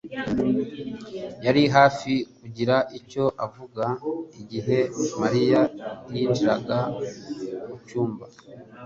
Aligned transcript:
yari 1.45 1.63
hafi 1.75 2.13
kugira 2.39 2.75
icyo 2.99 3.23
avuga 3.45 3.83
igihe 4.41 4.77
Mariya 5.21 5.61
yinjiraga 6.13 6.77
mucyumba. 7.67 8.25